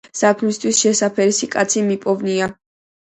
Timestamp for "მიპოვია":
1.91-2.49